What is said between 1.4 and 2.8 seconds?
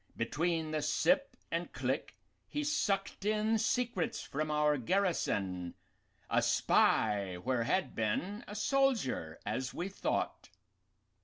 and click he